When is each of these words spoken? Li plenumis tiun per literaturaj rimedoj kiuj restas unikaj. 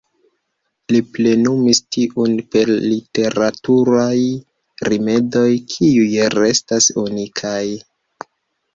Li 0.93 1.01
plenumis 1.17 1.81
tiun 1.97 2.33
per 2.57 2.73
literaturaj 2.95 4.17
rimedoj 4.91 5.47
kiuj 5.77 6.11
restas 6.41 6.93
unikaj. 7.07 7.65